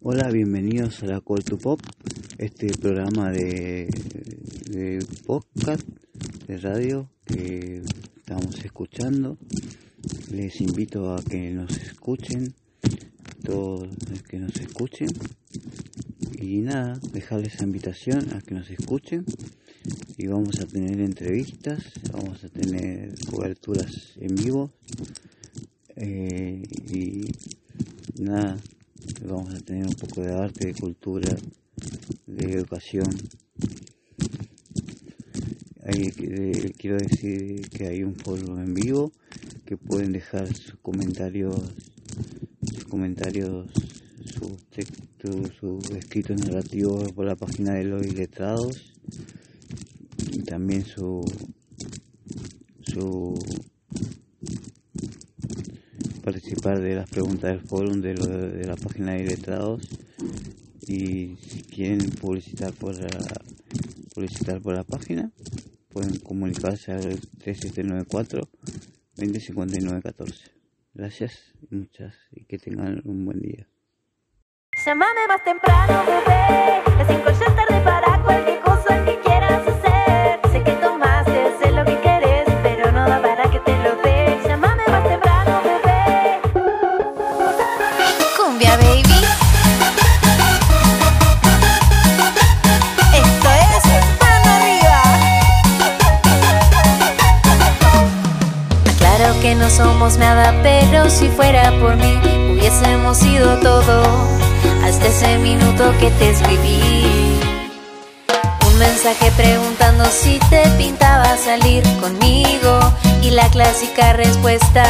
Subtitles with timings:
[0.00, 1.80] Hola, bienvenidos a la Call to Pop,
[2.38, 3.88] este programa de,
[5.26, 5.82] podcast,
[6.46, 7.82] de radio que
[8.16, 9.38] estamos escuchando.
[10.30, 12.54] Les invito a que nos escuchen,
[13.42, 15.08] todos los que nos escuchen.
[16.40, 19.24] Y nada, dejarles esa invitación a que nos escuchen.
[20.16, 24.70] Y vamos a tener entrevistas, vamos a tener coberturas en vivo.
[25.96, 26.62] Eh,
[26.92, 27.32] y
[28.22, 28.58] nada,
[29.24, 31.36] vamos a tener un poco de arte, de cultura,
[32.26, 33.06] de educación.
[36.76, 39.12] quiero decir que hay un foro en vivo
[39.64, 41.56] que pueden dejar sus comentarios,
[42.72, 43.66] sus comentarios,
[44.24, 48.92] sus textos, sus escritos narrativos por la página de los iletrados
[50.32, 51.24] y también su
[52.82, 53.34] su
[56.54, 59.86] de las preguntas del foro de, de la página de letrados
[60.86, 62.94] y si quieren publicitar por
[64.74, 65.30] la, página
[65.90, 68.48] pueden comunicarse al 3794
[69.16, 70.50] 205914
[70.94, 73.68] gracias muchas y que tengan un buen día.
[74.86, 76.82] Más temprano, bebé.
[76.96, 79.17] Las 5 ya es tarde para cualquier cosa que
[99.48, 102.20] que no somos nada, pero si fuera por mí,
[102.52, 104.02] hubiésemos sido todo.
[104.84, 107.40] Hasta ese minuto que te escribí.
[108.66, 112.78] Un mensaje preguntando si te pintaba salir conmigo.
[113.22, 114.84] Y la clásica respuesta: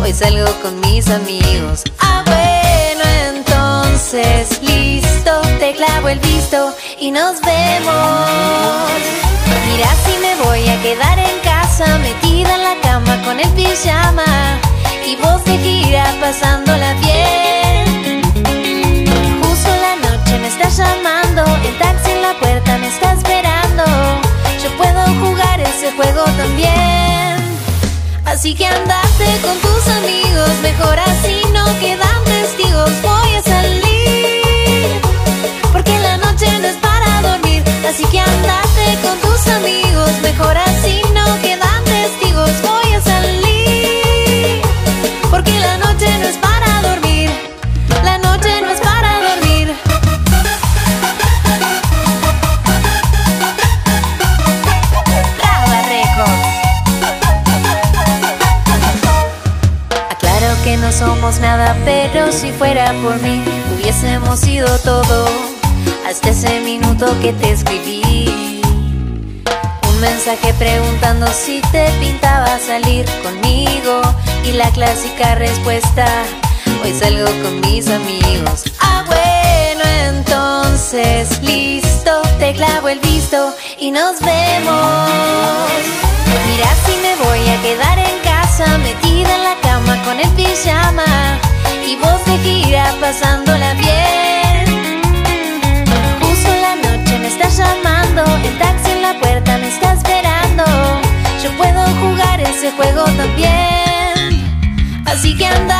[0.00, 1.82] Hoy salgo con mis amigos.
[1.98, 5.32] Ah, bueno, entonces listo.
[5.58, 9.00] Te clavo el visto y nos vemos.
[9.66, 12.19] Mira si me voy a quedar en casa, cama
[13.24, 14.58] con el pijama.
[15.06, 18.22] Y vos de gira pasándola bien.
[19.42, 23.84] Justo la noche me está llamando, el taxi en la puerta me está esperando.
[24.62, 27.36] Yo puedo jugar ese juego también.
[28.24, 30.98] Así que andate con tus amigos, mejor
[60.70, 63.42] que no somos nada, pero si fuera por mí,
[63.74, 65.26] hubiésemos sido todo.
[66.08, 68.62] Hasta ese minuto que te escribí.
[69.88, 74.00] Un mensaje preguntando si te pintaba salir conmigo.
[74.44, 76.06] Y la clásica respuesta:
[76.84, 78.62] Hoy salgo con mis amigos.
[78.80, 82.22] Ah, bueno, entonces listo.
[82.38, 85.10] Te clavo el visto y nos vemos.
[86.46, 87.69] Mira si me voy a quedar
[105.30, 105.79] Así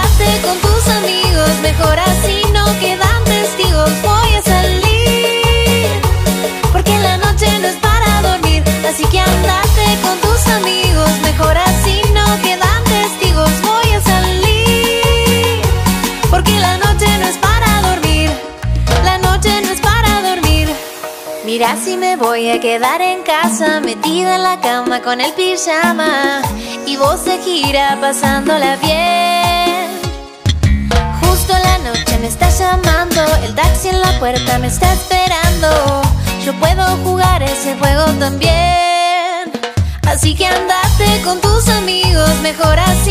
[21.60, 26.40] Mira si me voy a quedar en casa, metida en la cama con el pijama.
[26.86, 29.90] Y vos de gira pasándola bien.
[31.20, 36.00] Justo la noche me está llamando, el taxi en la puerta me está esperando.
[36.46, 39.52] Yo puedo jugar ese juego también.
[40.08, 43.09] Así que andate con tus amigos, mejor así